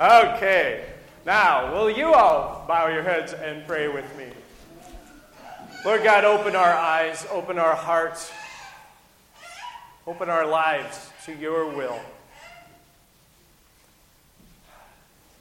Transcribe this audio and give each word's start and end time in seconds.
Okay, 0.00 0.86
now, 1.26 1.74
will 1.74 1.90
you 1.90 2.14
all 2.14 2.64
bow 2.66 2.86
your 2.86 3.02
heads 3.02 3.34
and 3.34 3.66
pray 3.66 3.86
with 3.86 4.16
me? 4.16 4.28
Lord 5.84 6.02
God, 6.02 6.24
open 6.24 6.56
our 6.56 6.72
eyes, 6.72 7.26
open 7.30 7.58
our 7.58 7.74
hearts, 7.74 8.32
open 10.06 10.30
our 10.30 10.46
lives 10.46 11.10
to 11.26 11.34
your 11.34 11.68
will 11.68 12.00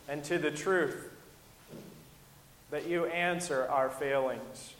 and 0.09 0.25
to 0.25 0.37
the 0.37 0.51
truth 0.51 1.09
that 2.69 2.85
you 2.85 3.05
answer 3.05 3.65
our 3.69 3.89
failings 3.89 4.73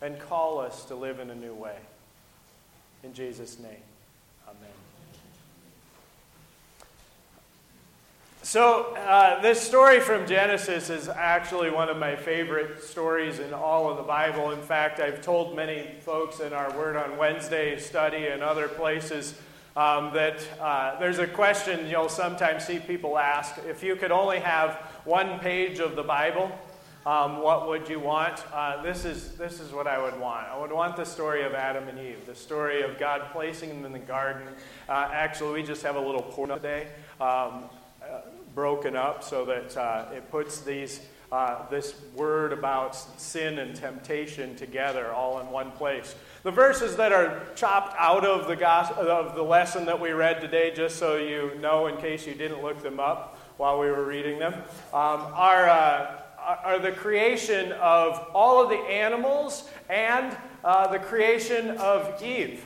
and 0.00 0.16
call 0.20 0.60
us 0.60 0.84
to 0.84 0.94
live 0.94 1.18
in 1.18 1.30
a 1.30 1.34
new 1.34 1.54
way. 1.54 1.76
In 3.02 3.14
Jesus' 3.14 3.58
name, 3.58 3.82
amen. 4.46 4.79
So, 8.42 8.94
uh, 8.94 9.42
this 9.42 9.60
story 9.60 10.00
from 10.00 10.26
Genesis 10.26 10.88
is 10.88 11.10
actually 11.10 11.70
one 11.70 11.90
of 11.90 11.98
my 11.98 12.16
favorite 12.16 12.82
stories 12.82 13.38
in 13.38 13.52
all 13.52 13.90
of 13.90 13.98
the 13.98 14.02
Bible. 14.02 14.52
In 14.52 14.62
fact, 14.62 14.98
I've 14.98 15.20
told 15.20 15.54
many 15.54 15.96
folks 16.00 16.40
in 16.40 16.54
our 16.54 16.74
Word 16.74 16.96
on 16.96 17.18
Wednesday 17.18 17.78
study 17.78 18.28
and 18.28 18.42
other 18.42 18.66
places 18.66 19.38
um, 19.76 20.14
that 20.14 20.40
uh, 20.58 20.98
there's 20.98 21.18
a 21.18 21.26
question 21.26 21.86
you'll 21.86 22.08
sometimes 22.08 22.64
see 22.64 22.78
people 22.78 23.18
ask 23.18 23.56
if 23.68 23.82
you 23.82 23.94
could 23.94 24.10
only 24.10 24.38
have 24.38 24.76
one 25.04 25.38
page 25.40 25.78
of 25.78 25.94
the 25.94 26.02
Bible, 26.02 26.50
um, 27.04 27.42
what 27.42 27.68
would 27.68 27.90
you 27.90 28.00
want? 28.00 28.42
Uh, 28.54 28.82
this, 28.82 29.04
is, 29.04 29.36
this 29.36 29.60
is 29.60 29.70
what 29.70 29.86
I 29.86 30.00
would 30.02 30.18
want. 30.18 30.48
I 30.48 30.58
would 30.58 30.72
want 30.72 30.96
the 30.96 31.04
story 31.04 31.44
of 31.44 31.52
Adam 31.52 31.88
and 31.88 31.98
Eve, 31.98 32.24
the 32.24 32.34
story 32.34 32.80
of 32.80 32.98
God 32.98 33.22
placing 33.32 33.68
them 33.68 33.84
in 33.84 33.92
the 33.92 33.98
garden. 33.98 34.48
Uh, 34.88 35.10
actually, 35.12 35.60
we 35.60 35.62
just 35.62 35.82
have 35.82 35.96
a 35.96 36.00
little 36.00 36.22
portion 36.22 36.56
today. 36.56 36.88
Um, 37.20 37.64
broken 38.60 38.94
up 38.94 39.24
so 39.24 39.46
that 39.46 39.74
uh, 39.74 40.04
it 40.14 40.30
puts 40.30 40.60
these, 40.60 41.00
uh, 41.32 41.66
this 41.70 41.94
word 42.14 42.52
about 42.52 42.94
sin 43.18 43.58
and 43.58 43.74
temptation 43.74 44.54
together 44.54 45.10
all 45.12 45.40
in 45.40 45.46
one 45.48 45.70
place. 45.70 46.14
The 46.42 46.50
verses 46.50 46.94
that 46.96 47.10
are 47.10 47.40
chopped 47.54 47.96
out 47.98 48.26
of 48.26 48.46
the, 48.46 48.56
gospel, 48.56 49.08
of 49.08 49.34
the 49.34 49.42
lesson 49.42 49.86
that 49.86 49.98
we 49.98 50.10
read 50.10 50.42
today, 50.42 50.74
just 50.74 50.98
so 50.98 51.16
you 51.16 51.52
know 51.58 51.86
in 51.86 51.96
case 51.96 52.26
you 52.26 52.34
didn't 52.34 52.60
look 52.60 52.82
them 52.82 53.00
up 53.00 53.38
while 53.56 53.80
we 53.80 53.86
were 53.86 54.04
reading 54.04 54.38
them, 54.38 54.52
um, 54.92 55.22
are, 55.32 55.66
uh, 55.66 56.20
are 56.62 56.78
the 56.78 56.92
creation 56.92 57.72
of 57.72 58.26
all 58.34 58.62
of 58.62 58.68
the 58.68 58.76
animals 58.76 59.70
and 59.88 60.36
uh, 60.62 60.86
the 60.86 60.98
creation 60.98 61.70
of 61.78 62.22
Eve. 62.22 62.62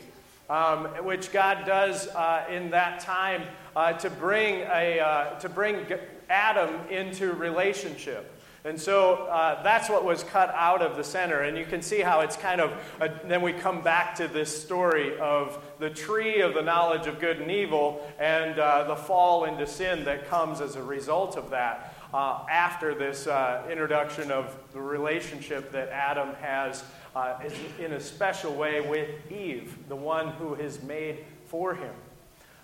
Um, 0.51 0.87
which 1.05 1.33
God 1.33 1.65
does 1.65 2.09
uh, 2.09 2.45
in 2.51 2.69
that 2.71 3.01
time 3.01 3.45
uh, 3.77 3.93
to 3.95 4.11
bring 4.11 4.61
a 4.61 5.01
uh, 5.01 5.39
to 5.41 5.49
bring 5.49 5.87
Adam 6.29 6.89
into 6.89 7.33
relationship. 7.33 8.31
And 8.67 8.81
so 8.81 9.27
uh, 9.27 9.63
that's 9.63 9.91
what 9.91 10.07
was 10.07 10.25
cut 10.25 10.49
out 10.55 10.81
of 10.81 10.97
the 10.97 11.05
center. 11.05 11.43
And 11.43 11.59
you 11.59 11.67
can 11.67 11.83
see 11.83 12.01
how 12.01 12.21
it's 12.21 12.35
kind 12.37 12.63
of, 12.63 12.73
a, 12.99 13.11
then 13.29 13.43
we 13.43 13.53
come 13.53 13.83
back 13.83 14.15
to 14.15 14.27
this 14.27 14.63
story 14.63 15.19
of 15.19 15.63
the 15.79 15.91
tree 15.91 16.41
of 16.41 16.55
the 16.55 16.63
knowledge 16.63 17.07
of 17.07 17.21
good 17.21 17.41
and 17.41 17.51
evil 17.51 18.11
and 18.19 18.59
uh, 18.59 18.85
the 18.85 18.97
fall 18.97 19.45
into 19.45 19.67
sin 19.67 20.05
that 20.05 20.31
comes 20.31 20.63
as 20.63 20.77
a 20.77 20.83
result 20.83 21.37
of 21.37 21.51
that 21.51 21.95
uh, 22.15 22.47
after 22.51 22.95
this 22.95 23.27
uh, 23.27 23.67
introduction 23.71 24.31
of 24.31 24.57
the 24.73 24.81
relationship 24.81 25.71
that 25.73 25.91
Adam 25.91 26.35
has 26.37 26.85
uh, 27.15 27.39
in 27.79 27.93
a 27.93 28.01
special 28.01 28.55
way 28.55 28.81
with 28.81 29.11
Eve, 29.31 29.77
the 29.89 29.97
one 29.97 30.29
who 30.29 30.55
is 30.55 30.83
made 30.83 31.19
for 31.49 31.75
him. 31.75 31.93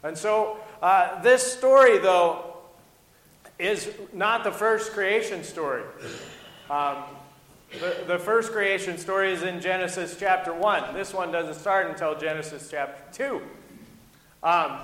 And 0.03 0.17
so, 0.17 0.57
uh, 0.83 1.21
this 1.23 1.53
story, 1.53 1.99
though, 1.99 2.57
is 3.59 3.89
not 4.13 4.45
the 4.45 4.53
first 4.53 4.93
creation 4.93 5.45
story. 5.45 5.83
Um, 6.71 7.05
the, 7.79 8.05
the 8.07 8.19
first 8.19 8.53
creation 8.53 8.99
story 8.99 9.33
is 9.33 9.43
in 9.43 9.61
Genesis 9.61 10.17
chapter 10.19 10.53
1. 10.53 10.95
This 10.95 11.13
one 11.13 11.31
doesn't 11.31 11.55
start 11.55 11.89
until 11.89 12.19
Genesis 12.19 12.69
chapter 12.71 13.03
2. 13.13 13.43
Um, 14.43 14.79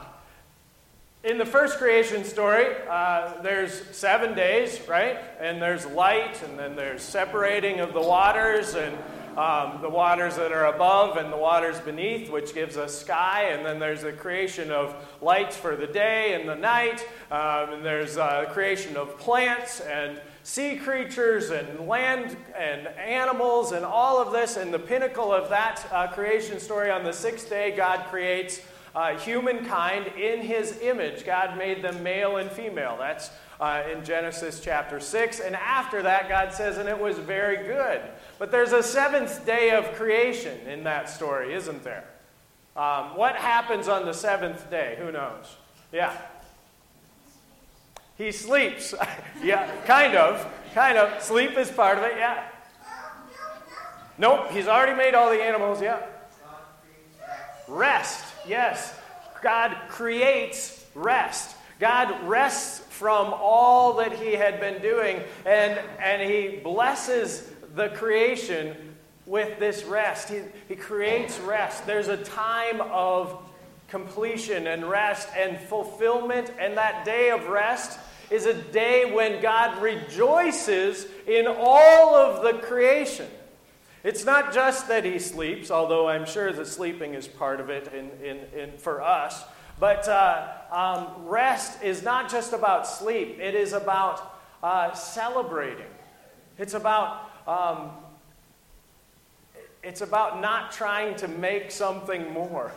in 1.25 1.39
the 1.39 1.47
first 1.47 1.79
creation 1.79 2.23
story, 2.23 2.67
uh, 2.89 3.41
there's 3.43 3.73
seven 3.97 4.37
days, 4.37 4.81
right? 4.87 5.19
And 5.41 5.61
there's 5.61 5.85
light, 5.87 6.41
and 6.43 6.59
then 6.59 6.77
there's 6.77 7.03
separating 7.03 7.81
of 7.81 7.93
the 7.93 8.01
waters, 8.01 8.75
and 8.75 8.97
um, 9.37 9.81
the 9.83 9.89
waters 9.89 10.37
that 10.37 10.51
are 10.51 10.67
above 10.67 11.19
and 11.19 11.33
the 11.33 11.37
waters 11.37 11.79
beneath, 11.81 12.31
which 12.31 12.55
gives 12.55 12.77
us 12.77 12.99
sky. 12.99 13.51
And 13.51 13.65
then 13.67 13.79
there's 13.79 14.03
the 14.03 14.13
creation 14.13 14.71
of 14.71 14.95
lights 15.21 15.57
for 15.57 15.77
the 15.77 15.87
day 15.87 16.35
and 16.35 16.49
the 16.49 16.55
night. 16.55 17.07
Um, 17.31 17.75
and 17.75 17.85
there's 17.85 18.17
uh, 18.17 18.47
creation 18.53 18.97
of 18.97 19.19
plants 19.19 19.81
and 19.81 20.21
sea 20.43 20.77
creatures 20.77 21.51
and 21.51 21.87
land 21.87 22.37
and 22.57 22.87
animals 22.87 23.73
and 23.73 23.85
all 23.85 24.23
of 24.23 24.33
this. 24.33 24.57
And 24.57 24.73
the 24.73 24.79
pinnacle 24.79 25.33
of 25.33 25.51
that 25.51 25.87
uh, 25.93 26.07
creation 26.09 26.59
story 26.59 26.91
on 26.91 27.05
the 27.05 27.13
sixth 27.13 27.51
day, 27.51 27.75
God 27.77 28.07
creates 28.09 28.63
uh, 28.95 29.19
humankind 29.19 30.07
in 30.17 30.41
his 30.41 30.81
image. 30.81 31.27
God 31.27 31.59
made 31.59 31.83
them 31.83 32.03
male 32.03 32.39
and 32.39 32.51
female. 32.51 32.97
That's 32.99 33.31
uh, 33.61 33.83
in 33.93 34.05
Genesis 34.05 34.61
chapter 34.61 35.01
6. 35.01 35.41
And 35.41 35.55
after 35.57 36.03
that, 36.03 36.29
God 36.29 36.53
says, 36.53 36.79
and 36.79 36.89
it 36.89 36.99
was 36.99 37.19
very 37.19 37.67
good. 37.67 38.01
But 38.39 38.51
there's 38.51 38.73
a 38.73 38.83
seventh 38.83 39.47
day 39.47 39.71
of 39.71 39.95
creation 39.95 40.59
in 40.69 40.85
that 40.85 41.09
story, 41.09 41.55
isn't 41.55 41.83
there? 41.85 42.05
Um, 42.77 43.17
what 43.17 43.37
happens 43.37 43.89
on 43.89 44.05
the 44.05 44.13
seventh 44.13 44.71
day? 44.71 44.97
Who 44.99 45.11
knows? 45.11 45.57
Yeah. 45.93 46.15
He 48.19 48.33
sleeps. 48.33 48.95
yeah, 49.43 49.71
kind 49.87 50.15
of. 50.15 50.47
Kind 50.75 50.99
of. 50.99 51.23
Sleep 51.23 51.57
is 51.57 51.71
part 51.71 51.97
of 51.97 52.05
it, 52.05 52.17
yeah. 52.19 52.45
Nope, 54.19 54.51
he's 54.51 54.67
already 54.67 54.95
made 54.95 55.15
all 55.15 55.31
the 55.31 55.43
animals, 55.43 55.81
yeah. 55.81 56.01
Rest, 57.69 58.25
yes. 58.47 58.95
God 59.43 59.77
creates 59.89 60.87
rest. 60.95 61.57
God 61.79 62.27
rests 62.27 62.81
from 62.91 63.35
all 63.35 63.95
that 63.95 64.13
he 64.13 64.33
had 64.33 64.61
been 64.61 64.81
doing, 64.81 65.23
and, 65.45 65.79
and 65.99 66.23
he 66.23 66.61
blesses 66.63 67.51
the 67.77 67.91
creation 67.91 68.75
with 69.27 69.59
this 69.59 69.85
rest. 69.85 70.31
He, 70.31 70.41
he 70.69 70.75
creates 70.75 71.39
rest. 71.39 71.87
There's 71.87 72.09
a 72.09 72.17
time 72.17 72.81
of 72.81 73.39
completion 73.89 74.67
and 74.67 74.89
rest 74.89 75.29
and 75.37 75.59
fulfillment, 75.59 76.51
and 76.59 76.77
that 76.77 77.05
day 77.05 77.31
of 77.31 77.47
rest 77.47 78.01
is 78.31 78.47
a 78.47 78.55
day 78.55 79.13
when 79.13 79.41
God 79.41 79.81
rejoices 79.81 81.07
in 81.29 81.47
all 81.47 82.15
of 82.15 82.43
the 82.43 82.59
creation. 82.61 83.29
It's 84.03 84.25
not 84.25 84.53
just 84.53 84.89
that 84.89 85.05
he 85.05 85.19
sleeps, 85.19 85.71
although 85.71 86.09
I'm 86.09 86.27
sure 86.27 86.53
that 86.53 86.67
sleeping 86.67 87.15
is 87.15 87.29
part 87.29 87.61
of 87.61 87.71
it 87.71 87.93
in, 87.93 88.11
in, 88.25 88.39
in 88.59 88.79
for 88.79 89.03
us. 89.03 89.45
But 89.79 90.09
uh, 90.09 90.49
um, 90.71 91.27
rest 91.27 91.83
is 91.83 92.03
not 92.03 92.31
just 92.31 92.53
about 92.53 92.87
sleep, 92.87 93.39
it 93.41 93.55
is 93.55 93.73
about 93.73 94.41
uh, 94.63 94.95
celebrating. 94.95 95.87
It's 96.59 96.75
about 96.75 97.26
um, 97.47 97.91
it's 99.83 100.01
about 100.01 100.41
not 100.41 100.73
trying 100.73 101.15
to 101.17 101.29
make 101.29 101.71
something 101.71 102.33
more. 102.33 102.73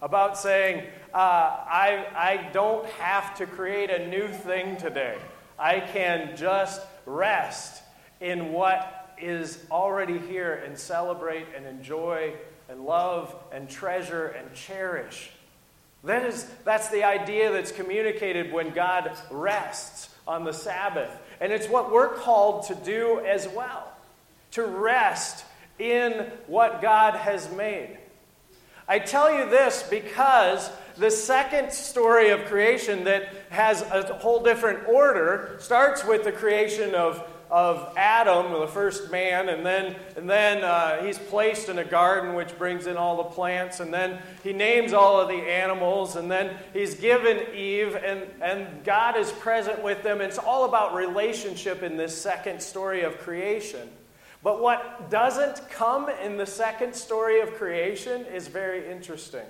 About 0.00 0.38
saying, 0.38 0.84
uh, 1.12 1.16
I, 1.16 2.06
I 2.16 2.50
don't 2.52 2.86
have 2.86 3.36
to 3.36 3.46
create 3.46 3.90
a 3.90 4.08
new 4.08 4.28
thing 4.28 4.76
today. 4.76 5.16
I 5.58 5.80
can 5.80 6.36
just 6.36 6.80
rest 7.06 7.82
in 8.20 8.52
what 8.52 9.14
is 9.18 9.64
already 9.70 10.18
here 10.18 10.62
and 10.64 10.76
celebrate 10.76 11.46
and 11.56 11.66
enjoy 11.66 12.32
and 12.68 12.84
love 12.84 13.34
and 13.52 13.68
treasure 13.68 14.26
and 14.26 14.52
cherish. 14.54 15.30
That 16.02 16.24
is, 16.24 16.44
that's 16.64 16.88
the 16.88 17.04
idea 17.04 17.52
that's 17.52 17.72
communicated 17.72 18.52
when 18.52 18.70
God 18.70 19.16
rests 19.30 20.14
on 20.26 20.44
the 20.44 20.52
Sabbath. 20.52 21.10
And 21.40 21.52
it's 21.52 21.68
what 21.68 21.92
we're 21.92 22.14
called 22.14 22.66
to 22.66 22.74
do 22.74 23.20
as 23.20 23.48
well 23.48 23.92
to 24.52 24.64
rest 24.64 25.44
in 25.78 26.30
what 26.46 26.80
God 26.80 27.14
has 27.14 27.50
made. 27.52 27.98
I 28.86 28.98
tell 28.98 29.36
you 29.36 29.48
this 29.48 29.82
because 29.82 30.70
the 30.96 31.10
second 31.10 31.72
story 31.72 32.30
of 32.30 32.44
creation 32.44 33.04
that 33.04 33.28
has 33.50 33.82
a 33.82 34.14
whole 34.14 34.42
different 34.42 34.86
order 34.86 35.56
starts 35.58 36.04
with 36.04 36.24
the 36.24 36.32
creation 36.32 36.94
of 36.94 37.26
of 37.50 37.92
Adam, 37.96 38.52
the 38.52 38.66
first 38.66 39.10
man, 39.10 39.48
and 39.48 39.64
then, 39.64 39.94
and 40.16 40.28
then 40.28 40.64
uh, 40.64 41.02
he's 41.02 41.18
placed 41.18 41.68
in 41.68 41.78
a 41.78 41.84
garden 41.84 42.34
which 42.34 42.56
brings 42.58 42.86
in 42.86 42.96
all 42.96 43.16
the 43.16 43.30
plants, 43.30 43.80
and 43.80 43.92
then 43.92 44.18
he 44.42 44.52
names 44.52 44.92
all 44.92 45.20
of 45.20 45.28
the 45.28 45.34
animals, 45.34 46.16
and 46.16 46.30
then 46.30 46.56
he's 46.72 46.94
given 46.94 47.54
Eve, 47.54 47.94
and, 47.94 48.22
and 48.42 48.84
God 48.84 49.16
is 49.16 49.30
present 49.32 49.82
with 49.82 50.02
them. 50.02 50.20
It's 50.20 50.38
all 50.38 50.64
about 50.64 50.94
relationship 50.94 51.82
in 51.82 51.96
this 51.96 52.20
second 52.20 52.60
story 52.62 53.02
of 53.02 53.18
creation. 53.18 53.88
But 54.42 54.60
what 54.60 55.10
doesn't 55.10 55.70
come 55.70 56.08
in 56.08 56.36
the 56.36 56.46
second 56.46 56.94
story 56.94 57.40
of 57.40 57.54
creation 57.54 58.26
is 58.26 58.48
very 58.48 58.90
interesting. 58.90 59.46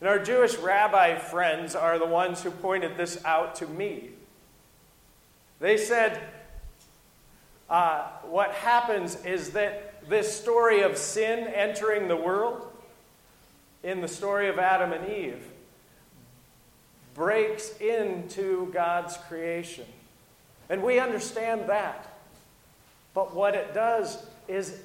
And 0.00 0.08
our 0.08 0.18
Jewish 0.18 0.56
rabbi 0.56 1.16
friends 1.16 1.74
are 1.74 1.98
the 1.98 2.06
ones 2.06 2.42
who 2.42 2.50
pointed 2.50 2.98
this 2.98 3.24
out 3.24 3.54
to 3.56 3.66
me. 3.66 4.10
They 5.60 5.78
said, 5.78 6.20
uh, 7.68 8.02
what 8.22 8.50
happens 8.52 9.16
is 9.24 9.50
that 9.50 10.08
this 10.08 10.38
story 10.38 10.82
of 10.82 10.98
sin 10.98 11.46
entering 11.48 12.08
the 12.08 12.16
world, 12.16 12.70
in 13.82 14.00
the 14.00 14.08
story 14.08 14.48
of 14.48 14.58
Adam 14.58 14.92
and 14.92 15.08
Eve, 15.08 15.42
breaks 17.14 17.76
into 17.78 18.70
God's 18.72 19.16
creation. 19.28 19.86
And 20.68 20.82
we 20.82 20.98
understand 20.98 21.68
that. 21.68 22.08
But 23.14 23.34
what 23.34 23.54
it 23.54 23.72
does 23.74 24.24
is 24.48 24.80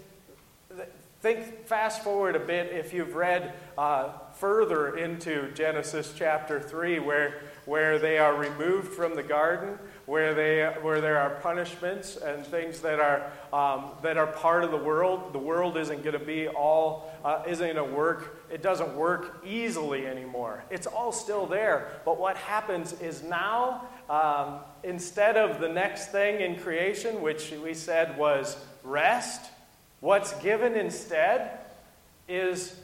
think 1.22 1.66
fast 1.66 2.04
forward 2.04 2.36
a 2.36 2.40
bit 2.40 2.72
if 2.72 2.94
you've 2.94 3.16
read 3.16 3.54
uh, 3.78 4.10
further 4.36 4.96
into 4.98 5.52
Genesis 5.54 6.14
chapter 6.16 6.60
3, 6.60 7.00
where, 7.00 7.42
where 7.66 8.00
they 8.00 8.18
are 8.18 8.36
removed 8.36 8.94
from 8.94 9.16
the 9.16 9.24
garden, 9.24 9.78
where, 10.10 10.34
they, 10.34 10.66
where 10.82 11.02
there 11.02 11.20
are 11.20 11.30
punishments 11.30 12.18
and 12.18 12.44
things 12.44 12.80
that 12.80 13.00
are, 13.00 13.32
um, 13.54 13.92
that 14.02 14.18
are 14.18 14.26
part 14.26 14.64
of 14.64 14.72
the 14.72 14.78
world. 14.78 15.34
The 15.34 15.40
world 15.40 15.78
isn't 15.78 16.04
going 16.04 16.18
to 16.18 16.26
be 16.26 16.48
all, 16.48 17.14
uh, 17.24 17.44
isn't 17.48 17.76
to 17.76 17.84
work, 17.84 18.44
it 18.52 18.64
doesn't 18.64 18.96
work 18.96 19.44
easily 19.46 20.08
anymore. 20.08 20.64
It's 20.72 20.88
all 20.88 21.12
still 21.12 21.46
there. 21.46 22.02
But 22.06 22.20
what 22.20 22.38
happens 22.38 22.94
is 22.94 23.22
now, 23.22 23.88
um, 24.10 24.62
instead 24.84 25.38
of 25.38 25.62
the 25.62 25.70
next 25.70 26.08
thing 26.08 26.42
in 26.42 26.60
creation, 26.60 27.22
which 27.22 27.52
we 27.52 27.76
said 27.76 28.18
was 28.18 28.58
rest, 28.84 29.52
what's 30.00 30.34
given 30.42 30.74
instead 30.74 31.52
is 32.28 32.76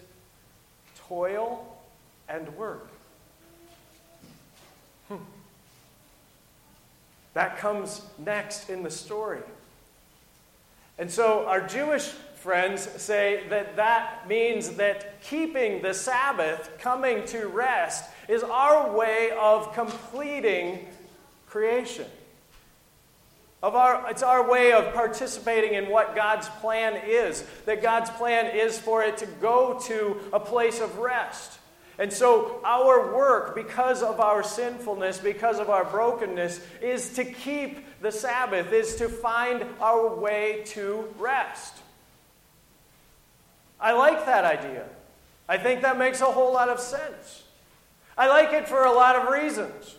toil 1.07 1.65
and 2.29 2.55
work. 2.55 2.91
That 7.35 7.57
comes 7.57 8.01
next 8.17 8.69
in 8.69 8.81
the 8.81 8.89
story. 8.89 9.41
And 10.97 11.11
so 11.11 11.45
our 11.45 11.61
Jewish 11.61 12.07
friends 12.35 12.81
say 12.81 13.43
that 13.49 13.75
that 13.75 14.27
means 14.27 14.71
that 14.77 15.21
keeping 15.21 15.81
the 15.81 15.93
Sabbath, 15.93 16.77
coming 16.79 17.25
to 17.25 17.47
rest, 17.47 18.05
is 18.29 18.41
our 18.41 18.95
way 18.95 19.31
of 19.37 19.73
completing 19.73 20.87
creation. 21.47 22.05
Of 23.61 23.75
our, 23.75 24.09
it's 24.09 24.23
our 24.23 24.49
way 24.49 24.71
of 24.71 24.93
participating 24.93 25.73
in 25.73 25.89
what 25.89 26.15
God's 26.15 26.47
plan 26.61 27.01
is. 27.05 27.43
That 27.65 27.81
God's 27.81 28.11
plan 28.11 28.55
is 28.55 28.79
for 28.79 29.03
it 29.03 29.17
to 29.17 29.25
go 29.25 29.77
to 29.87 30.17
a 30.31 30.39
place 30.39 30.79
of 30.79 30.99
rest. 30.99 31.59
And 31.97 32.11
so, 32.11 32.59
our 32.65 33.15
work, 33.15 33.55
because 33.55 34.03
of 34.03 34.19
our 34.19 34.43
sinfulness, 34.43 35.17
because 35.17 35.59
of 35.59 35.69
our 35.69 35.85
brokenness, 35.85 36.59
is 36.81 37.13
to 37.13 37.23
keep 37.23 37.85
the 38.01 38.11
Sabbath, 38.11 38.73
is 38.73 38.95
to 38.97 39.07
find 39.07 39.65
our 39.79 40.13
way 40.13 40.63
to 40.67 41.07
rest. 41.17 41.73
I 43.79 43.93
like 43.93 44.25
that 44.25 44.43
idea. 44.43 44.85
I 45.47 45.57
think 45.57 45.83
that 45.83 45.97
makes 45.97 46.21
a 46.21 46.25
whole 46.25 46.53
lot 46.53 46.69
of 46.69 46.79
sense. 46.79 47.43
I 48.17 48.27
like 48.27 48.53
it 48.53 48.67
for 48.67 48.83
a 48.83 48.91
lot 48.91 49.15
of 49.15 49.29
reasons. 49.29 49.95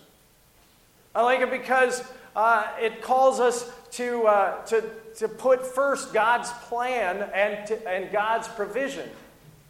I 1.14 1.22
like 1.22 1.40
it 1.40 1.50
because 1.50 2.02
uh, 2.34 2.66
it 2.80 3.00
calls 3.00 3.40
us 3.40 3.70
to, 3.92 4.26
uh, 4.26 4.64
to, 4.66 4.84
to 5.16 5.28
put 5.28 5.64
first 5.64 6.12
God's 6.12 6.50
plan 6.68 7.28
and, 7.32 7.66
to, 7.68 7.88
and 7.88 8.12
God's 8.12 8.48
provision, 8.48 9.08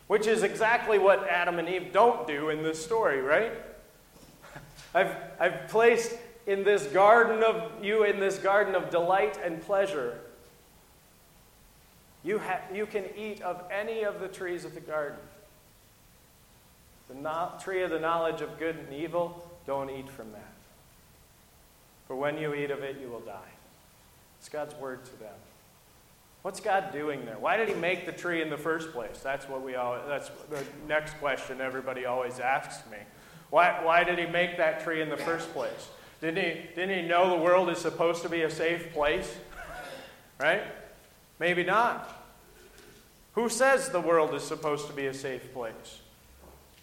which 0.07 0.27
is 0.27 0.43
exactly 0.43 0.99
what 0.99 1.27
Adam 1.29 1.59
and 1.59 1.69
Eve 1.69 1.93
don't 1.93 2.27
do 2.27 2.51
in 2.51 2.63
this 2.63 2.83
story, 2.83 3.21
right? 3.21 3.53
I've, 4.95 5.15
I've 5.41 5.69
placed 5.69 6.15
in 6.47 6.63
this 6.63 6.85
garden 6.87 7.43
of 7.43 7.85
you 7.85 8.05
in 8.05 8.21
this 8.21 8.39
garden 8.39 8.75
of 8.75 8.91
delight 8.91 9.39
and 9.43 9.61
pleasure. 9.61 10.19
You, 12.23 12.39
ha- 12.39 12.61
you 12.73 12.87
can 12.87 13.05
eat 13.17 13.41
of 13.43 13.63
any 13.71 14.05
of 14.05 14.21
the 14.21 14.29
trees 14.29 14.65
of 14.65 14.75
the 14.75 14.81
garden. 14.81 15.19
The 17.09 17.15
no- 17.15 17.53
tree 17.61 17.83
of 17.83 17.91
the 17.91 18.01
knowledge 18.01 18.41
of 18.41 18.59
good 18.59 18.77
and 18.77 18.93
evil, 18.93 19.49
don't 19.67 19.91
eat 19.91 20.09
from 20.09 20.33
that. 20.33 20.53
For 22.07 22.15
when 22.15 22.39
you 22.39 22.55
eat 22.55 22.71
of 22.71 22.83
it, 22.83 22.99
you 23.01 23.09
will 23.09 23.21
die. 23.21 23.53
It's 24.39 24.49
God's 24.49 24.75
word 24.75 25.05
to 25.05 25.19
them. 25.19 25.35
What's 26.47 26.61
God 26.61 26.93
doing 26.93 27.25
there? 27.25 27.41
Why 27.41 27.57
did 27.57 27.69
He 27.69 27.75
make 27.75 28.07
the 28.07 28.13
tree 28.13 28.41
in 28.41 28.51
the 28.51 28.57
first 28.57 28.93
place? 28.93 29.19
That's 29.21 29.49
what 29.49 29.63
we 29.63 29.75
all. 29.75 29.99
That's 30.07 30.31
the 30.49 30.63
next 30.87 31.19
question 31.19 31.61
everybody 31.61 32.07
always 32.07 32.39
asks 32.39 32.89
me. 32.89 32.99
Why, 33.51 33.83
why 33.83 34.05
did 34.05 34.17
He 34.17 34.27
make 34.27 34.57
that 34.59 34.85
tree 34.85 35.03
in 35.03 35.09
the 35.09 35.17
first 35.17 35.53
place? 35.53 35.89
Didn't 36.21 36.37
he, 36.37 36.61
didn't 36.77 37.03
he 37.03 37.09
know 37.09 37.31
the 37.31 37.43
world 37.43 37.69
is 37.69 37.79
supposed 37.79 38.23
to 38.23 38.29
be 38.29 38.43
a 38.43 38.51
safe 38.51 38.93
place? 38.93 39.37
Right? 40.39 40.63
Maybe 41.41 41.65
not. 41.65 42.15
Who 43.33 43.49
says 43.49 43.89
the 43.89 44.01
world 44.01 44.33
is 44.33 44.45
supposed 44.45 44.87
to 44.87 44.93
be 44.93 45.07
a 45.07 45.15
safe 45.15 45.53
place? 45.53 45.99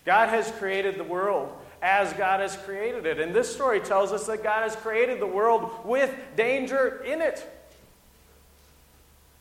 God 0.04 0.28
has 0.28 0.52
created 0.52 0.98
the 0.98 1.06
world 1.06 1.56
as 1.82 2.12
God 2.12 2.42
has 2.42 2.58
created 2.58 3.06
it. 3.06 3.18
And 3.18 3.34
this 3.34 3.56
story 3.56 3.80
tells 3.80 4.12
us 4.12 4.28
that 4.28 4.44
God 4.44 4.64
has 4.64 4.76
created 4.76 5.22
the 5.22 5.26
world 5.26 5.72
with 5.86 6.14
danger 6.36 7.02
in 7.06 7.22
it. 7.22 7.50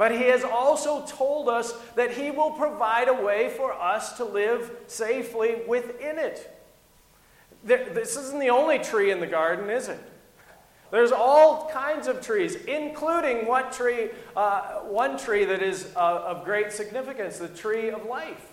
But 0.02 0.10
He 0.10 0.24
has 0.24 0.42
also 0.42 1.06
told 1.06 1.48
us 1.48 1.74
that 1.94 2.10
He 2.10 2.32
will 2.32 2.50
provide 2.50 3.06
a 3.06 3.14
way 3.14 3.50
for 3.50 3.72
us 3.72 4.16
to 4.16 4.24
live 4.24 4.68
safely 4.88 5.58
within 5.68 6.18
it. 6.18 6.60
This 7.62 8.16
isn't 8.16 8.40
the 8.40 8.50
only 8.50 8.80
tree 8.80 9.12
in 9.12 9.20
the 9.20 9.28
garden, 9.28 9.70
is 9.70 9.86
it? 9.86 10.00
There's 10.90 11.12
all 11.12 11.70
kinds 11.70 12.08
of 12.08 12.20
trees, 12.20 12.56
including 12.56 13.46
what 13.46 13.72
tree, 13.72 14.08
uh, 14.36 14.80
one 14.80 15.16
tree 15.16 15.44
that 15.44 15.62
is 15.62 15.92
uh, 15.94 16.24
of 16.26 16.44
great 16.44 16.72
significance, 16.72 17.38
the 17.38 17.46
tree 17.46 17.90
of 17.90 18.04
life. 18.04 18.44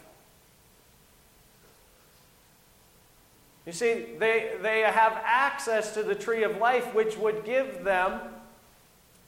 You 3.65 3.73
see, 3.73 4.05
they, 4.19 4.51
they 4.61 4.81
have 4.81 5.19
access 5.25 5.95
to 5.95 6.03
the 6.03 6.13
tree 6.13 6.43
of 6.43 6.57
life, 6.57 6.93
which 6.93 7.17
would 7.17 7.43
give 7.43 7.83
them 7.83 8.19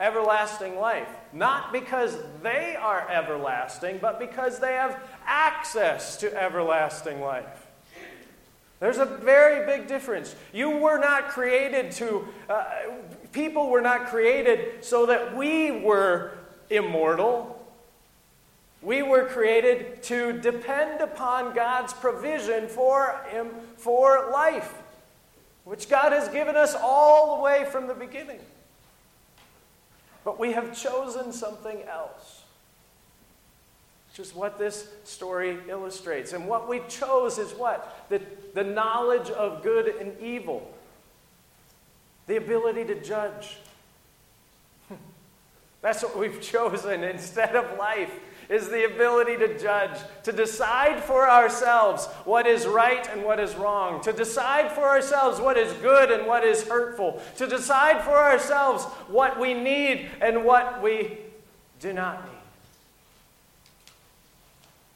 everlasting 0.01 0.77
life. 0.77 1.07
Not 1.31 1.71
because 1.71 2.17
they 2.41 2.75
are 2.75 3.07
everlasting, 3.09 3.99
but 4.01 4.19
because 4.19 4.59
they 4.59 4.73
have 4.73 4.99
access 5.25 6.17
to 6.17 6.35
everlasting 6.35 7.21
life. 7.21 7.67
There's 8.79 8.97
a 8.97 9.05
very 9.05 9.63
big 9.67 9.87
difference. 9.87 10.35
You 10.51 10.71
were 10.71 10.97
not 10.97 11.29
created 11.29 11.91
to, 11.93 12.27
uh, 12.49 12.65
people 13.31 13.69
were 13.69 13.79
not 13.79 14.07
created 14.07 14.83
so 14.83 15.05
that 15.05 15.37
we 15.37 15.69
were 15.69 16.31
immortal. 16.71 17.63
We 18.81 19.03
were 19.03 19.25
created 19.25 20.01
to 20.03 20.33
depend 20.33 20.99
upon 20.99 21.53
God's 21.53 21.93
provision 21.93 22.67
for, 22.67 23.21
for 23.77 24.31
life, 24.33 24.73
which 25.63 25.87
God 25.87 26.11
has 26.11 26.27
given 26.29 26.55
us 26.55 26.73
all 26.73 27.37
the 27.37 27.43
way 27.43 27.65
from 27.71 27.85
the 27.85 27.93
beginning. 27.93 28.39
But 30.23 30.39
we 30.39 30.51
have 30.53 30.77
chosen 30.77 31.33
something 31.33 31.81
else, 31.83 32.43
which 34.09 34.25
is 34.25 34.35
what 34.35 34.59
this 34.59 34.87
story 35.03 35.57
illustrates. 35.67 36.33
And 36.33 36.47
what 36.47 36.69
we 36.69 36.81
chose 36.87 37.37
is 37.37 37.51
what? 37.53 38.05
The, 38.09 38.21
the 38.53 38.63
knowledge 38.63 39.29
of 39.31 39.63
good 39.63 39.87
and 39.87 40.19
evil, 40.21 40.71
the 42.27 42.35
ability 42.35 42.85
to 42.85 43.01
judge. 43.01 43.57
That's 45.81 46.03
what 46.03 46.17
we've 46.17 46.41
chosen 46.41 47.03
instead 47.03 47.55
of 47.55 47.77
life 47.77 48.11
is 48.51 48.67
the 48.67 48.85
ability 48.85 49.37
to 49.37 49.57
judge, 49.57 49.97
to 50.23 50.31
decide 50.33 51.01
for 51.01 51.27
ourselves 51.27 52.05
what 52.25 52.45
is 52.45 52.67
right 52.67 53.07
and 53.09 53.23
what 53.23 53.39
is 53.39 53.55
wrong, 53.55 54.03
to 54.03 54.11
decide 54.11 54.69
for 54.73 54.81
ourselves 54.81 55.39
what 55.39 55.57
is 55.57 55.71
good 55.81 56.11
and 56.11 56.27
what 56.27 56.43
is 56.43 56.67
hurtful, 56.67 57.21
to 57.37 57.47
decide 57.47 58.03
for 58.03 58.17
ourselves 58.17 58.83
what 59.07 59.39
we 59.39 59.53
need 59.53 60.09
and 60.19 60.43
what 60.43 60.83
we 60.83 61.17
do 61.79 61.93
not 61.93 62.25
need. 62.25 62.37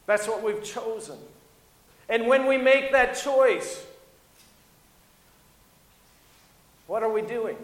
That's 0.04 0.28
what 0.28 0.42
we've 0.42 0.62
chosen. 0.62 1.16
And 2.10 2.26
when 2.26 2.46
we 2.46 2.58
make 2.58 2.92
that 2.92 3.14
choice, 3.14 3.84
what 6.86 7.02
are 7.02 7.10
we 7.10 7.22
doing? 7.22 7.56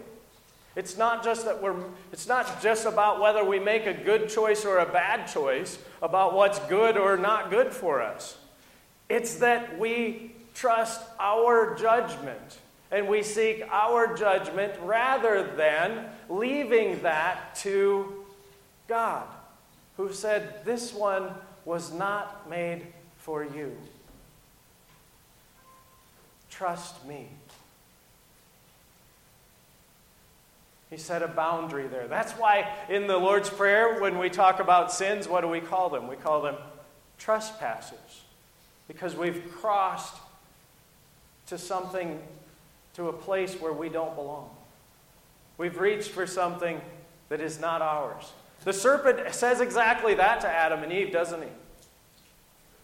It's 0.75 0.97
not 0.97 1.23
just 1.23 1.45
that 1.45 1.61
we're 1.61 1.75
it's 2.11 2.27
not 2.27 2.61
just 2.61 2.85
about 2.85 3.21
whether 3.21 3.43
we 3.43 3.59
make 3.59 3.85
a 3.85 3.93
good 3.93 4.29
choice 4.29 4.65
or 4.65 4.79
a 4.79 4.91
bad 4.91 5.27
choice, 5.27 5.77
about 6.01 6.33
what's 6.33 6.59
good 6.67 6.97
or 6.97 7.15
not 7.17 7.49
good 7.49 7.71
for 7.71 8.01
us. 8.01 8.37
It's 9.09 9.35
that 9.35 9.77
we 9.77 10.35
trust 10.55 11.01
our 11.19 11.75
judgment 11.75 12.59
and 12.91 13.07
we 13.07 13.23
seek 13.23 13.63
our 13.71 14.15
judgment 14.15 14.73
rather 14.83 15.55
than 15.55 16.05
leaving 16.29 17.01
that 17.01 17.55
to 17.55 18.23
God, 18.87 19.25
who 19.97 20.13
said, 20.13 20.63
This 20.63 20.93
one 20.93 21.29
was 21.65 21.91
not 21.91 22.49
made 22.49 22.85
for 23.17 23.43
you. 23.43 23.75
trust 26.49 27.03
me. 27.05 27.27
He 30.93 30.99
set 30.99 31.23
a 31.23 31.27
boundary 31.27 31.87
there. 31.87 32.07
That's 32.07 32.33
why 32.33 32.71
in 32.87 33.07
the 33.07 33.17
Lord's 33.17 33.49
Prayer, 33.49 33.99
when 33.99 34.19
we 34.19 34.29
talk 34.29 34.59
about 34.59 34.93
sins, 34.93 35.27
what 35.27 35.41
do 35.41 35.47
we 35.47 35.59
call 35.59 35.89
them? 35.89 36.07
We 36.07 36.15
call 36.15 36.43
them 36.43 36.55
trespasses. 37.17 38.21
Because 38.87 39.15
we've 39.15 39.51
crossed 39.55 40.15
to 41.47 41.57
something, 41.57 42.21
to 42.93 43.07
a 43.07 43.13
place 43.13 43.55
where 43.55 43.73
we 43.73 43.89
don't 43.89 44.13
belong. 44.13 44.51
We've 45.57 45.79
reached 45.79 46.11
for 46.11 46.27
something 46.27 46.79
that 47.29 47.41
is 47.41 47.59
not 47.59 47.81
ours. 47.81 48.31
The 48.63 48.71
serpent 48.71 49.33
says 49.33 49.61
exactly 49.61 50.13
that 50.13 50.41
to 50.41 50.47
Adam 50.47 50.83
and 50.83 50.93
Eve, 50.93 51.11
doesn't 51.11 51.41
he? 51.41 51.49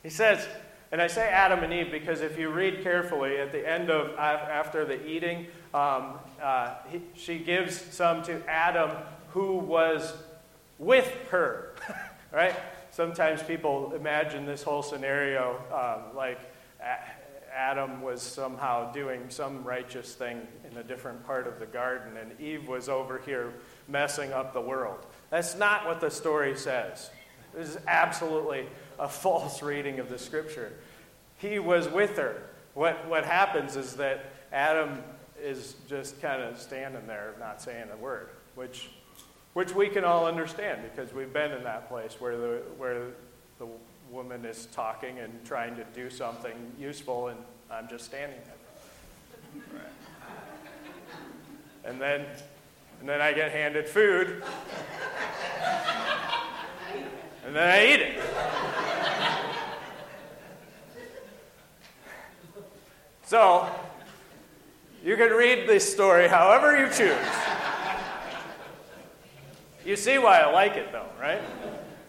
He 0.02 0.10
says, 0.10 0.48
and 0.92 1.02
I 1.02 1.08
say 1.08 1.30
Adam 1.30 1.64
and 1.64 1.72
Eve 1.72 1.92
because 1.92 2.22
if 2.22 2.38
you 2.38 2.50
read 2.50 2.82
carefully 2.82 3.38
at 3.38 3.52
the 3.52 3.68
end 3.68 3.90
of 3.90 4.18
after 4.18 4.86
the 4.86 5.06
eating, 5.06 5.48
um, 5.74 6.20
uh, 6.42 6.76
he, 6.90 7.02
she 7.14 7.40
gives 7.40 7.80
some 7.80 8.24
to 8.24 8.44
Adam 8.50 8.92
who 9.30 9.58
was 9.58 10.14
with 10.80 11.12
her, 11.30 11.76
right? 12.32 12.56
Sometimes 12.92 13.44
people 13.44 13.94
imagine 13.96 14.46
this 14.46 14.64
whole 14.64 14.82
scenario 14.82 15.62
um, 15.72 16.16
like 16.16 16.40
Adam 17.56 18.02
was 18.02 18.22
somehow 18.22 18.92
doing 18.92 19.30
some 19.30 19.64
righteous 19.64 20.16
thing 20.16 20.48
in 20.70 20.78
a 20.78 20.84
different 20.84 21.26
part 21.26 21.48
of 21.48 21.60
the 21.60 21.66
garden, 21.66 22.18
and 22.18 22.40
Eve 22.40 22.68
was 22.68 22.90
over 22.90 23.20
here 23.20 23.54
messing 23.88 24.32
up 24.32 24.54
the 24.54 24.62
world. 24.62 25.06
That's 25.30 25.56
not 25.56 25.86
what 25.86 26.00
the 26.00 26.10
story 26.10 26.56
says. 26.58 27.10
This 27.54 27.70
is 27.70 27.78
absolutely 27.88 28.68
a 29.00 29.08
false 29.08 29.64
reading 29.64 30.00
of 30.00 30.10
the 30.10 30.20
scripture. 30.20 30.74
He 31.38 31.58
was 31.58 31.88
with 31.88 32.18
her. 32.18 32.44
What, 32.74 33.08
what 33.08 33.26
happens 33.26 33.76
is 33.76 33.96
that 33.96 34.26
Adam 34.52 35.02
is 35.42 35.76
just 35.88 36.22
kind 36.22 36.42
of 36.42 36.60
standing 36.60 37.08
there, 37.08 37.34
not 37.40 37.62
saying 37.62 37.88
a 37.94 37.98
word, 37.98 38.30
which, 38.56 38.90
which 39.54 39.74
we 39.74 39.88
can 39.88 40.04
all 40.04 40.26
understand 40.26 40.82
because 40.84 41.14
we've 41.14 41.34
been 41.34 41.52
in 41.52 41.64
that 41.64 41.88
place 41.88 42.18
where 42.20 42.38
the, 42.38 42.62
where 42.78 43.08
the 43.58 43.68
woman 44.12 44.44
is 44.46 44.68
talking 44.68 45.20
and 45.20 45.34
trying 45.46 45.76
to 45.76 45.84
do 45.96 46.10
something 46.10 46.54
useful, 46.80 47.28
and 47.30 47.40
I'm 47.72 47.88
just 47.88 48.06
standing 48.06 48.40
there. 48.46 49.84
And 51.86 52.02
then, 52.02 52.26
and 53.00 53.08
then 53.08 53.22
I 53.22 53.32
get 53.32 53.52
handed 53.52 53.88
food, 53.88 54.44
and 57.46 57.56
then 57.56 57.68
I 57.68 57.86
eat 57.86 58.02
it. 58.02 58.89
So, 63.30 63.70
you 65.06 65.16
can 65.16 65.30
read 65.30 65.70
this 65.70 65.88
story 65.94 66.28
however 66.28 66.76
you 66.80 66.88
choose. 66.92 67.16
You 69.86 69.96
see 69.96 70.18
why 70.18 70.40
I 70.40 70.52
like 70.52 70.78
it, 70.78 70.92
though, 70.92 71.06
right? 71.22 71.40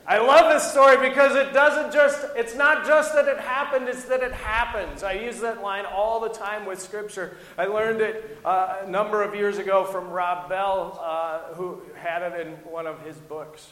I 0.06 0.16
love 0.16 0.50
this 0.50 0.70
story 0.70 0.96
because 1.10 1.36
it 1.36 1.52
doesn't 1.52 1.92
just, 1.92 2.24
it's 2.36 2.54
not 2.54 2.86
just 2.86 3.12
that 3.12 3.28
it 3.28 3.38
happened, 3.38 3.86
it's 3.86 4.04
that 4.04 4.22
it 4.22 4.32
happens. 4.32 5.02
I 5.02 5.12
use 5.12 5.40
that 5.40 5.60
line 5.60 5.84
all 5.84 6.20
the 6.20 6.30
time 6.30 6.64
with 6.64 6.80
Scripture. 6.80 7.36
I 7.58 7.66
learned 7.66 8.00
it 8.00 8.38
uh, 8.42 8.78
a 8.86 8.90
number 8.90 9.22
of 9.22 9.34
years 9.34 9.58
ago 9.58 9.84
from 9.84 10.08
Rob 10.08 10.48
Bell, 10.48 10.98
uh, 11.04 11.52
who 11.52 11.82
had 11.96 12.22
it 12.22 12.46
in 12.46 12.54
one 12.64 12.86
of 12.86 12.98
his 13.04 13.16
books. 13.16 13.68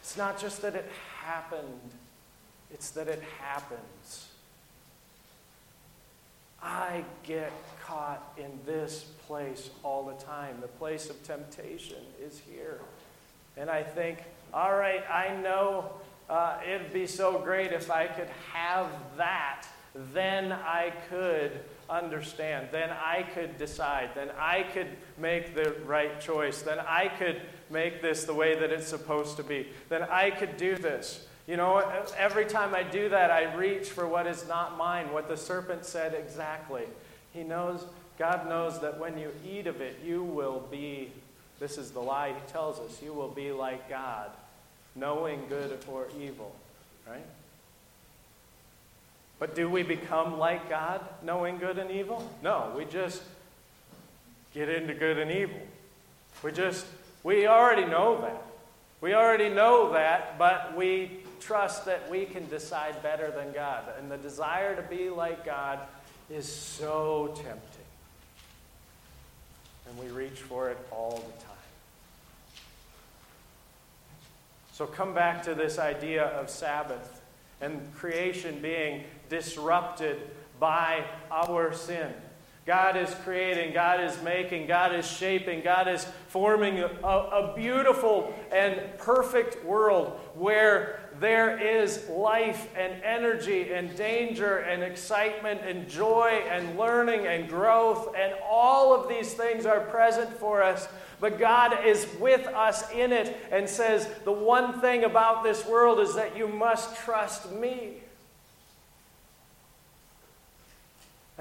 It's 0.00 0.16
not 0.16 0.38
just 0.38 0.62
that 0.62 0.74
it 0.74 0.90
happened, 1.18 1.90
it's 2.72 2.88
that 2.92 3.08
it 3.08 3.22
happens. 3.42 3.78
I 6.62 7.04
get 7.24 7.52
caught 7.84 8.32
in 8.36 8.58
this 8.64 9.04
place 9.26 9.70
all 9.82 10.04
the 10.04 10.24
time. 10.24 10.60
The 10.60 10.68
place 10.68 11.10
of 11.10 11.22
temptation 11.24 11.98
is 12.24 12.40
here. 12.48 12.80
And 13.56 13.68
I 13.68 13.82
think, 13.82 14.18
all 14.54 14.74
right, 14.74 15.02
I 15.10 15.36
know 15.42 15.90
uh, 16.30 16.58
it'd 16.66 16.92
be 16.92 17.06
so 17.06 17.38
great 17.38 17.72
if 17.72 17.90
I 17.90 18.06
could 18.06 18.30
have 18.52 18.88
that. 19.16 19.66
Then 20.14 20.52
I 20.52 20.92
could 21.10 21.60
understand. 21.90 22.68
Then 22.72 22.90
I 22.90 23.24
could 23.34 23.58
decide. 23.58 24.10
Then 24.14 24.30
I 24.38 24.62
could 24.62 24.88
make 25.18 25.54
the 25.54 25.74
right 25.84 26.18
choice. 26.20 26.62
Then 26.62 26.78
I 26.78 27.08
could 27.08 27.42
make 27.68 28.00
this 28.00 28.24
the 28.24 28.32
way 28.32 28.58
that 28.58 28.70
it's 28.70 28.88
supposed 28.88 29.36
to 29.36 29.42
be. 29.42 29.68
Then 29.88 30.02
I 30.02 30.30
could 30.30 30.56
do 30.56 30.76
this. 30.76 31.26
You 31.46 31.56
know, 31.56 31.78
every 32.16 32.44
time 32.44 32.74
I 32.74 32.84
do 32.84 33.08
that, 33.08 33.30
I 33.30 33.52
reach 33.54 33.88
for 33.88 34.06
what 34.06 34.26
is 34.26 34.46
not 34.46 34.76
mine, 34.76 35.12
what 35.12 35.28
the 35.28 35.36
serpent 35.36 35.84
said 35.84 36.14
exactly. 36.14 36.84
He 37.32 37.42
knows, 37.42 37.84
God 38.18 38.48
knows 38.48 38.80
that 38.80 39.00
when 39.00 39.18
you 39.18 39.32
eat 39.44 39.66
of 39.66 39.80
it, 39.80 39.98
you 40.04 40.22
will 40.22 40.66
be, 40.70 41.10
this 41.58 41.78
is 41.78 41.90
the 41.90 42.00
lie 42.00 42.28
he 42.28 42.52
tells 42.52 42.78
us, 42.78 43.02
you 43.02 43.12
will 43.12 43.28
be 43.28 43.50
like 43.50 43.88
God, 43.88 44.30
knowing 44.94 45.40
good 45.48 45.78
or 45.88 46.06
evil, 46.20 46.54
right? 47.08 47.26
But 49.40 49.56
do 49.56 49.68
we 49.68 49.82
become 49.82 50.38
like 50.38 50.68
God, 50.68 51.00
knowing 51.24 51.58
good 51.58 51.76
and 51.76 51.90
evil? 51.90 52.30
No, 52.44 52.72
we 52.76 52.84
just 52.84 53.20
get 54.54 54.68
into 54.68 54.94
good 54.94 55.18
and 55.18 55.32
evil. 55.32 55.58
We 56.44 56.52
just, 56.52 56.86
we 57.24 57.48
already 57.48 57.84
know 57.84 58.20
that. 58.20 58.42
We 59.02 59.14
already 59.14 59.48
know 59.48 59.92
that, 59.94 60.38
but 60.38 60.76
we 60.76 61.10
trust 61.40 61.86
that 61.86 62.08
we 62.08 62.24
can 62.24 62.48
decide 62.48 63.02
better 63.02 63.32
than 63.32 63.52
God. 63.52 63.82
And 63.98 64.08
the 64.08 64.16
desire 64.16 64.76
to 64.76 64.82
be 64.82 65.10
like 65.10 65.44
God 65.44 65.80
is 66.30 66.46
so 66.46 67.34
tempting. 67.34 67.58
And 69.88 69.98
we 69.98 70.06
reach 70.16 70.38
for 70.38 70.70
it 70.70 70.78
all 70.92 71.16
the 71.16 71.42
time. 71.42 71.52
So 74.72 74.86
come 74.86 75.14
back 75.14 75.42
to 75.42 75.54
this 75.56 75.80
idea 75.80 76.26
of 76.26 76.48
Sabbath 76.48 77.20
and 77.60 77.92
creation 77.96 78.62
being 78.62 79.02
disrupted 79.28 80.30
by 80.60 81.04
our 81.28 81.72
sin. 81.72 82.12
God 82.64 82.96
is 82.96 83.12
creating, 83.24 83.74
God 83.74 84.00
is 84.00 84.22
making, 84.22 84.68
God 84.68 84.94
is 84.94 85.04
shaping, 85.04 85.62
God 85.62 85.88
is 85.88 86.06
forming 86.28 86.78
a, 86.78 86.86
a, 86.86 87.52
beautiful 87.56 88.32
and 88.52 88.80
perfect 88.98 89.64
world 89.64 90.20
where 90.34 91.00
there 91.18 91.58
is 91.58 92.08
life 92.08 92.68
and 92.76 93.02
energy 93.02 93.72
and 93.72 93.96
danger 93.96 94.58
and 94.58 94.84
excitement 94.84 95.62
and 95.64 95.88
joy 95.88 96.44
and 96.48 96.78
learning 96.78 97.26
and 97.26 97.48
growth, 97.48 98.14
and 98.16 98.32
all 98.48 98.94
of 98.94 99.08
these 99.08 99.34
things 99.34 99.66
are 99.66 99.80
present 99.80 100.32
for 100.38 100.62
us. 100.62 100.86
But 101.18 101.40
God 101.40 101.84
is 101.84 102.06
with 102.20 102.46
us 102.46 102.88
in 102.92 103.12
it 103.12 103.36
and 103.50 103.68
says, 103.68 104.08
The 104.24 104.32
one 104.32 104.80
thing 104.80 105.02
about 105.02 105.42
this 105.42 105.66
world 105.66 105.98
is 105.98 106.14
that 106.14 106.36
you 106.36 106.46
must 106.46 106.94
trust 106.96 107.50
me. 107.50 108.02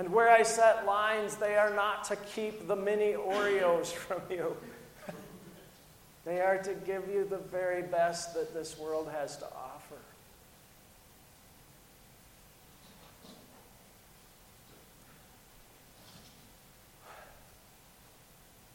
And 0.01 0.12
where 0.12 0.31
I 0.31 0.41
set 0.41 0.88
lines, 0.88 1.36
they 1.36 1.58
are 1.58 1.70
not 1.70 2.05
to 2.05 2.15
keep 2.15 2.67
the 2.67 2.75
mini 2.75 3.13
Oreos 3.13 3.86
from 3.93 4.20
you. 4.31 4.58
they 6.25 6.41
are 6.41 6.58
to 6.58 6.74
give 6.74 7.08
you 7.08 7.24
the 7.24 7.38
very 7.38 7.84
best 7.84 8.34
that 8.34 8.51
this 8.51 8.79
world 8.79 9.10
has 9.12 9.38
to 9.38 9.46
offer. 9.46 9.98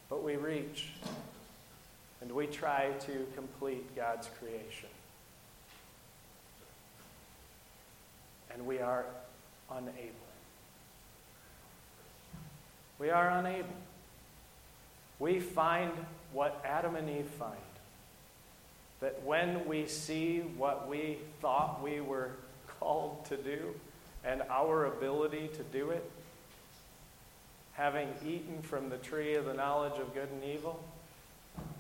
But 0.08 0.22
we 0.22 0.36
reach 0.36 0.90
and 2.20 2.30
we 2.30 2.46
try 2.46 2.92
to 3.00 3.26
complete 3.34 3.96
God's 3.96 4.30
creation. 4.38 4.90
And 8.54 8.64
we 8.64 8.78
are 8.78 9.06
unable. 9.72 10.25
We 12.98 13.10
are 13.10 13.28
unable. 13.28 13.68
We 15.18 15.40
find 15.40 15.92
what 16.32 16.62
Adam 16.64 16.96
and 16.96 17.08
Eve 17.08 17.30
find 17.38 17.56
that 19.00 19.22
when 19.22 19.66
we 19.66 19.86
see 19.86 20.40
what 20.40 20.88
we 20.88 21.18
thought 21.40 21.82
we 21.82 22.00
were 22.00 22.30
called 22.80 23.24
to 23.26 23.36
do 23.36 23.74
and 24.24 24.42
our 24.50 24.86
ability 24.86 25.48
to 25.54 25.62
do 25.64 25.90
it, 25.90 26.10
having 27.74 28.08
eaten 28.26 28.62
from 28.62 28.88
the 28.88 28.96
tree 28.96 29.34
of 29.34 29.44
the 29.44 29.54
knowledge 29.54 29.98
of 30.00 30.14
good 30.14 30.28
and 30.30 30.42
evil, 30.44 30.82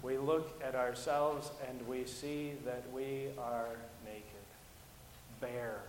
we 0.02 0.18
look 0.18 0.60
at 0.62 0.74
ourselves 0.74 1.50
and 1.68 1.88
we 1.88 2.04
see 2.04 2.52
that 2.64 2.84
we 2.92 3.28
are 3.38 3.68
naked, 4.04 4.24
bare, 5.40 5.80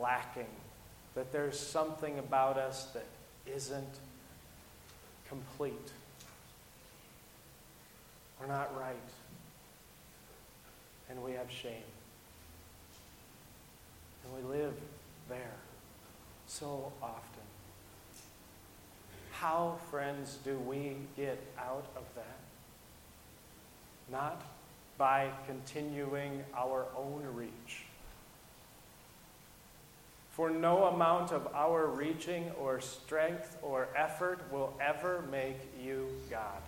lacking, 0.00 0.46
that 1.14 1.32
there's 1.32 1.58
something 1.58 2.18
about 2.18 2.56
us 2.56 2.86
that 2.94 3.06
isn't 3.54 3.94
complete. 5.28 5.92
We're 8.40 8.46
not 8.46 8.78
right. 8.78 8.96
And 11.10 11.22
we 11.22 11.32
have 11.32 11.50
shame. 11.50 11.72
And 14.24 14.34
we 14.34 14.56
live 14.58 14.74
there 15.28 15.56
so 16.46 16.92
often. 17.02 17.22
how, 19.32 19.78
friends, 19.90 20.38
do 20.44 20.58
we 20.58 20.96
get 21.16 21.38
out 21.58 21.86
of 21.96 22.02
that? 22.16 22.38
Not 24.10 24.42
by 24.96 25.30
continuing 25.46 26.44
our 26.56 26.86
own 26.96 27.22
reach. 27.34 27.87
For 30.38 30.50
no 30.50 30.84
amount 30.84 31.32
of 31.32 31.48
our 31.52 31.88
reaching 31.88 32.52
or 32.60 32.80
strength 32.80 33.56
or 33.60 33.88
effort 33.96 34.40
will 34.52 34.72
ever 34.80 35.24
make 35.32 35.58
you 35.82 36.10
God. 36.30 36.62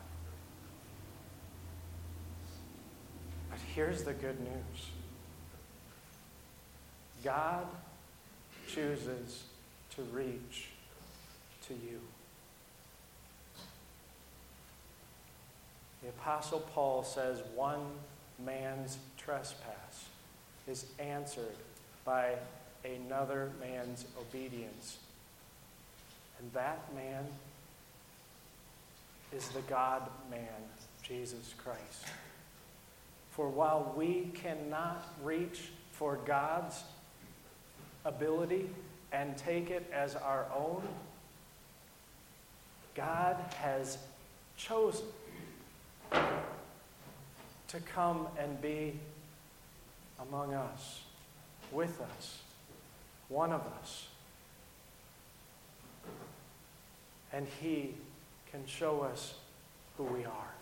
But 3.49 3.61
here's 3.73 4.03
the 4.03 4.12
good 4.12 4.41
news 4.41 4.89
God 7.23 7.65
chooses 8.67 9.45
to 9.95 10.03
reach 10.03 10.71
to 11.69 11.75
you. 11.75 12.00
The 16.03 16.09
Apostle 16.09 16.67
Paul 16.75 17.05
says 17.05 17.41
one 17.55 17.87
man's 18.45 18.99
trespass 19.17 20.07
is 20.67 20.87
answered 20.99 21.55
by 22.05 22.35
another 22.85 23.51
man's 23.61 24.05
obedience. 24.19 24.99
And 26.39 26.53
that 26.53 26.95
man 26.95 27.27
is 29.33 29.49
the 29.49 29.61
God 29.63 30.03
man, 30.31 30.49
Jesus 31.03 31.55
Christ. 31.63 32.07
For 33.31 33.49
while 33.49 33.93
we 33.97 34.31
cannot 34.35 35.07
reach 35.23 35.69
for 35.93 36.19
God's 36.25 36.83
ability 38.05 38.71
and 39.13 39.37
take 39.37 39.71
it 39.71 39.89
as 39.93 40.17
our 40.17 40.47
own, 40.57 40.83
God 42.95 43.37
has 43.57 43.99
chosen 44.57 45.07
to 46.11 47.81
come 47.95 48.27
and 48.39 48.61
be 48.61 48.99
among 50.21 50.55
us, 50.55 51.03
with 51.71 52.01
us, 52.19 52.41
one 53.31 53.53
of 53.53 53.63
us. 53.81 54.07
And 57.33 57.47
He 57.63 57.95
can 58.51 58.67
show 58.67 59.01
us 59.01 59.35
who 59.97 60.05
we 60.05 60.25
are. 60.25 60.55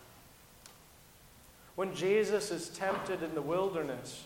When 1.75 1.93
Jesus 1.95 2.51
is 2.51 2.69
tempted 2.69 3.23
in 3.23 3.33
the 3.35 3.41
wilderness, 3.41 4.25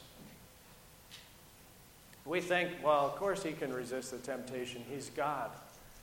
we 2.25 2.41
think, 2.41 2.71
well, 2.83 3.05
of 3.05 3.15
course 3.15 3.43
he 3.43 3.51
can 3.51 3.73
resist 3.73 4.11
the 4.11 4.17
temptation. 4.17 4.83
He's 4.89 5.09
God. 5.09 5.51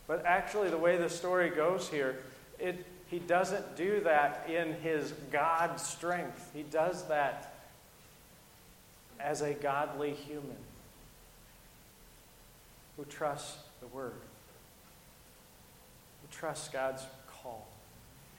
But 0.07 0.25
actually, 0.27 0.71
the 0.71 0.79
way 0.79 0.97
the 0.97 1.09
story 1.09 1.51
goes 1.51 1.89
here, 1.89 2.19
it, 2.59 2.85
he 3.09 3.19
doesn't 3.19 3.77
do 3.77 4.01
that 4.01 4.49
in 4.49 4.75
his 4.75 5.13
God 5.33 5.81
strength. 5.81 6.51
He 6.55 6.63
does 6.63 7.05
that 7.09 7.55
as 9.19 9.41
a 9.43 9.55
godly 9.55 10.13
human 10.13 10.57
who 13.01 13.07
trusts 13.07 13.57
the 13.81 13.87
Word, 13.87 14.13
who 16.21 16.29
trusts 16.31 16.69
God's 16.69 17.03
call, 17.33 17.67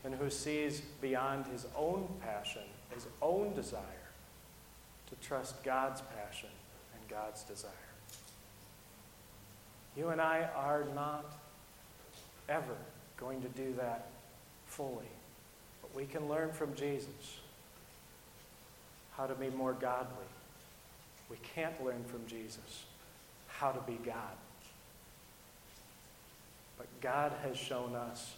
and 0.03 0.13
who 0.13 0.29
sees 0.29 0.81
beyond 1.01 1.47
his 1.47 1.65
own 1.75 2.07
passion, 2.21 2.61
his 2.93 3.07
own 3.23 3.55
desire, 3.55 3.81
to 5.09 5.15
trust 5.27 5.63
God's 5.63 6.01
passion 6.15 6.49
and 6.93 7.09
God's 7.09 7.41
desire. 7.43 7.71
You 9.97 10.09
and 10.09 10.21
I 10.21 10.47
are 10.55 10.85
not 10.93 11.25
ever 12.47 12.75
going 13.17 13.41
to 13.41 13.49
do 13.49 13.73
that 13.79 14.09
fully. 14.67 15.09
But 15.81 15.95
we 15.95 16.05
can 16.05 16.29
learn 16.29 16.51
from 16.51 16.75
Jesus 16.75 17.39
how 19.17 19.25
to 19.25 19.33
be 19.33 19.49
more 19.49 19.73
godly. 19.73 20.29
We 21.31 21.37
can't 21.55 21.83
learn 21.83 22.03
from 22.03 22.27
Jesus 22.27 22.85
how 23.47 23.71
to 23.71 23.81
be 23.81 23.97
God. 24.05 24.37
But 26.81 26.99
God 26.99 27.31
has 27.43 27.57
shown 27.57 27.93
us 27.93 28.33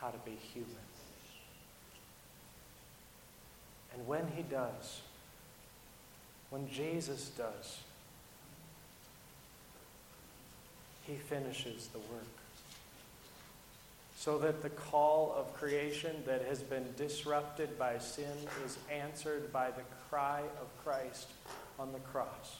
how 0.00 0.10
to 0.10 0.18
be 0.18 0.38
human. 0.54 0.70
And 3.92 4.06
when 4.06 4.28
He 4.36 4.42
does, 4.42 5.00
when 6.50 6.70
Jesus 6.70 7.32
does, 7.36 7.78
He 11.04 11.14
finishes 11.14 11.88
the 11.88 11.98
work 11.98 12.28
so 14.16 14.38
that 14.38 14.62
the 14.62 14.70
call 14.70 15.34
of 15.36 15.52
creation 15.54 16.14
that 16.26 16.44
has 16.44 16.62
been 16.62 16.84
disrupted 16.96 17.76
by 17.76 17.98
sin 17.98 18.36
is 18.64 18.78
answered 18.88 19.52
by 19.52 19.72
the 19.72 19.82
cry 20.08 20.42
of 20.60 20.84
Christ 20.84 21.26
on 21.76 21.90
the 21.92 21.98
cross. 21.98 22.58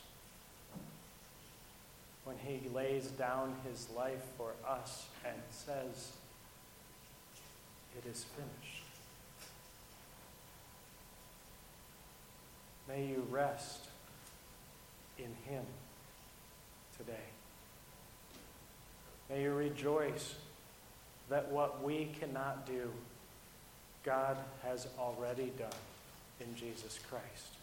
When 2.30 2.38
he 2.46 2.68
lays 2.68 3.06
down 3.08 3.56
his 3.68 3.88
life 3.96 4.22
for 4.38 4.52
us 4.64 5.08
and 5.24 5.34
says, 5.50 6.12
It 7.98 8.08
is 8.08 8.24
finished. 8.36 8.84
May 12.86 13.06
you 13.06 13.26
rest 13.30 13.80
in 15.18 15.34
him 15.52 15.64
today. 16.96 17.26
May 19.28 19.42
you 19.42 19.52
rejoice 19.52 20.36
that 21.30 21.50
what 21.50 21.82
we 21.82 22.12
cannot 22.20 22.64
do, 22.64 22.92
God 24.04 24.36
has 24.62 24.86
already 25.00 25.50
done 25.58 25.68
in 26.38 26.54
Jesus 26.54 27.00
Christ. 27.10 27.59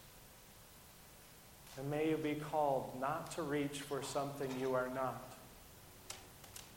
And 1.77 1.91
may 1.91 2.09
you 2.09 2.17
be 2.17 2.33
called 2.35 2.91
not 2.99 3.31
to 3.31 3.43
reach 3.43 3.81
for 3.81 4.01
something 4.01 4.49
you 4.59 4.73
are 4.73 4.89
not, 4.89 5.21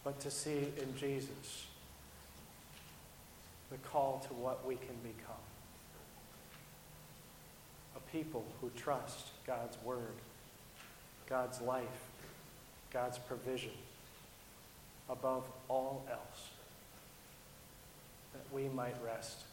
but 0.04 0.20
to 0.20 0.30
see 0.30 0.68
in 0.80 0.94
Jesus 0.96 1.66
the 3.70 3.78
call 3.78 4.24
to 4.28 4.34
what 4.34 4.66
we 4.66 4.74
can 4.74 4.96
become. 5.02 5.34
A 7.96 8.00
people 8.12 8.44
who 8.60 8.70
trust 8.76 9.28
God's 9.46 9.76
word, 9.84 10.14
God's 11.28 11.60
life, 11.60 11.84
God's 12.92 13.18
provision 13.18 13.72
above 15.08 15.44
all 15.68 16.04
else 16.10 16.50
that 18.32 18.44
we 18.52 18.68
might 18.68 18.96
rest 19.04 19.44